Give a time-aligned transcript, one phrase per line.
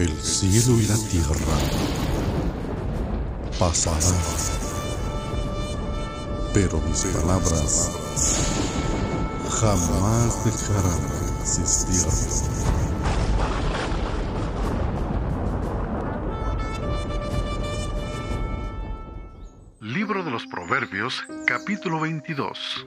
[0.00, 1.36] El cielo y la tierra
[3.58, 4.00] pasarán,
[6.54, 7.90] pero mis palabras
[9.60, 12.06] jamás dejarán de existir.
[19.82, 22.86] Libro de los Proverbios, capítulo 22.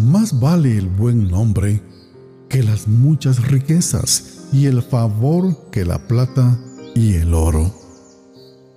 [0.00, 1.82] Más vale el buen nombre
[2.48, 6.58] que las muchas riquezas y el favor que la plata
[6.94, 7.70] y el oro.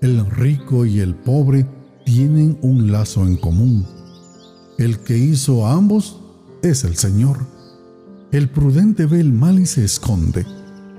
[0.02, 1.66] El rico y el pobre
[2.06, 3.88] tienen un lazo en común.
[4.78, 6.20] El que hizo a ambos
[6.62, 7.38] es el Señor.
[8.34, 10.46] El prudente ve el mal y se esconde,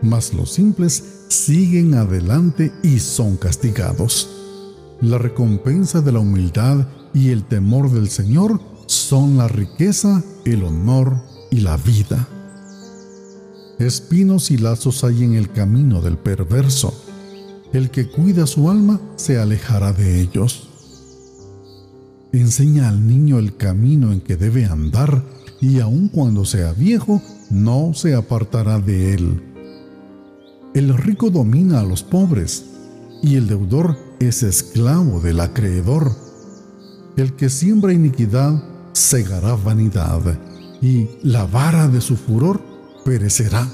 [0.01, 4.31] mas los simples siguen adelante y son castigados.
[5.03, 11.23] La recompensa de la humildad y el temor del Señor son la riqueza, el honor
[11.51, 12.29] y la vida.
[13.79, 16.95] Espinos y lazos hay en el camino del perverso.
[17.73, 20.69] El que cuida su alma se alejará de ellos.
[22.33, 25.23] Enseña al niño el camino en que debe andar
[25.61, 29.43] y aun cuando sea viejo, no se apartará de él.
[30.75, 32.65] El rico domina a los pobres
[33.23, 36.13] y el deudor es esclavo del acreedor.
[37.17, 38.63] El que siembra iniquidad
[38.95, 40.23] segará vanidad
[40.81, 42.61] y la vara de su furor
[43.05, 43.69] perecerá.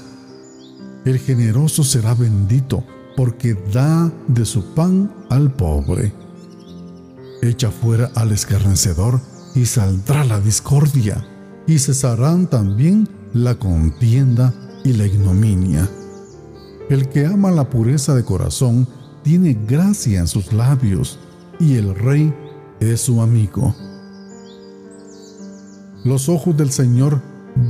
[1.05, 2.83] El generoso será bendito
[3.15, 6.11] porque da de su pan al pobre.
[7.41, 9.21] Echa fuera al escarnecedor
[9.55, 11.25] y saldrá la discordia
[11.67, 15.87] y cesarán también la contienda y la ignominia.
[16.89, 18.87] El que ama la pureza de corazón
[19.23, 21.19] tiene gracia en sus labios
[21.59, 22.33] y el rey
[22.79, 23.75] es su amigo.
[26.03, 27.21] Los ojos del Señor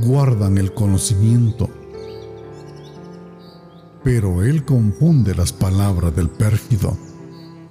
[0.06, 1.68] guardan el conocimiento,
[4.02, 6.96] pero Él confunde las palabras del pérfido.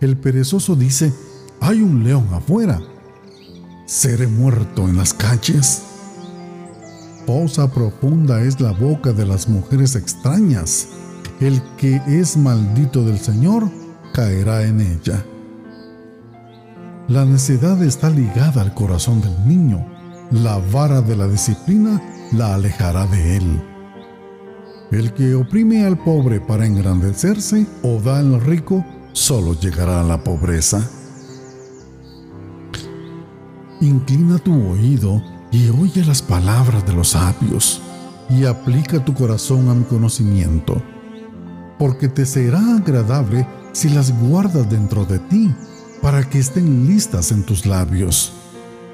[0.01, 1.11] El perezoso dice,
[1.59, 2.79] hay un león afuera,
[3.88, 5.81] seré muerto en las calles.
[7.25, 10.89] Posa profunda es la boca de las mujeres extrañas.
[11.39, 13.67] El que es maldito del Señor
[14.13, 15.25] caerá en ella.
[17.07, 20.00] La necedad está ligada al corazón del niño
[20.31, 23.62] la vara de la disciplina la alejará de él.
[24.92, 30.24] El que oprime al pobre para engrandecerse o da al rico, solo llegará a la
[30.24, 30.90] pobreza.
[33.81, 35.22] Inclina tu oído
[35.52, 37.81] y oye las palabras de los sabios,
[38.30, 40.81] y aplica tu corazón a mi conocimiento,
[41.78, 45.53] porque te será agradable si las guardas dentro de ti,
[46.02, 48.34] para que estén listas en tus labios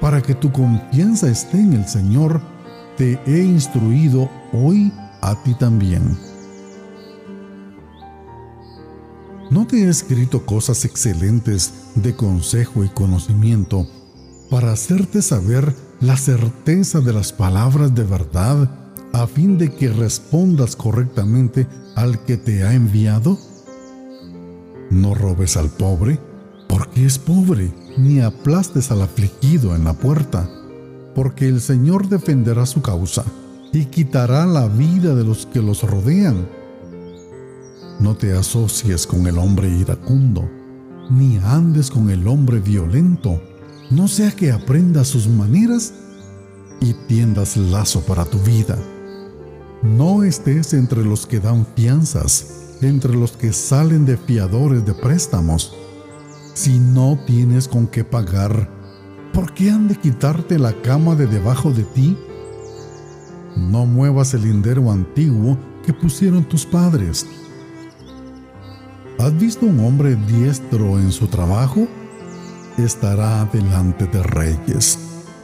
[0.08, 2.40] para que tu confianza esté en el Señor,
[2.96, 6.16] te he instruido hoy a ti también.
[9.50, 13.86] ¿No te he escrito cosas excelentes de consejo y conocimiento
[14.48, 18.70] para hacerte saber la certeza de las palabras de verdad
[19.12, 21.66] a fin de que respondas correctamente
[21.96, 23.38] al que te ha enviado?
[24.90, 26.18] No robes al pobre,
[26.68, 30.48] porque es pobre ni aplastes al afligido en la puerta,
[31.14, 33.24] porque el Señor defenderá su causa
[33.72, 36.48] y quitará la vida de los que los rodean.
[38.00, 40.48] No te asocies con el hombre iracundo,
[41.10, 43.42] ni andes con el hombre violento,
[43.90, 45.94] no sea que aprendas sus maneras
[46.80, 48.78] y tiendas lazo para tu vida.
[49.82, 55.74] No estés entre los que dan fianzas, entre los que salen de fiadores de préstamos,
[56.58, 58.68] si no tienes con qué pagar,
[59.32, 62.18] ¿por qué han de quitarte la cama de debajo de ti?
[63.56, 67.24] No muevas el lindero antiguo que pusieron tus padres.
[69.20, 71.86] ¿Has visto un hombre diestro en su trabajo?
[72.76, 74.98] Estará delante de reyes.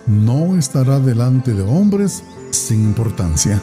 [0.08, 3.62] No estará delante de hombres sin importancia.